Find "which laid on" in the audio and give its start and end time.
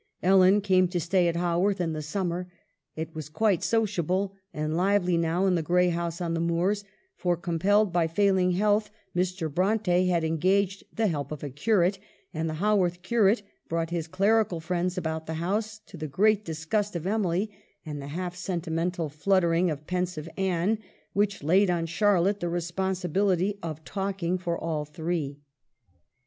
21.13-21.85